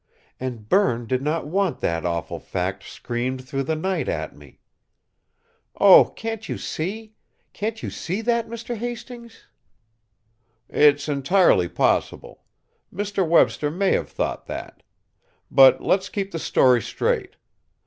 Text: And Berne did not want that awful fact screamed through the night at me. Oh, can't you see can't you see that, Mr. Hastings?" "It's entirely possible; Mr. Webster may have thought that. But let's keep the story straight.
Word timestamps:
And 0.39 0.67
Berne 0.67 1.05
did 1.05 1.21
not 1.21 1.45
want 1.45 1.79
that 1.81 2.07
awful 2.07 2.39
fact 2.39 2.81
screamed 2.81 3.47
through 3.47 3.61
the 3.61 3.75
night 3.75 4.09
at 4.09 4.35
me. 4.35 4.59
Oh, 5.79 6.05
can't 6.05 6.49
you 6.49 6.57
see 6.57 7.13
can't 7.53 7.83
you 7.83 7.91
see 7.91 8.21
that, 8.21 8.47
Mr. 8.47 8.75
Hastings?" 8.75 9.45
"It's 10.67 11.07
entirely 11.07 11.69
possible; 11.69 12.41
Mr. 12.91 13.23
Webster 13.29 13.69
may 13.69 13.91
have 13.91 14.09
thought 14.09 14.47
that. 14.47 14.81
But 15.51 15.81
let's 15.83 16.09
keep 16.09 16.31
the 16.31 16.39
story 16.39 16.81
straight. 16.81 17.35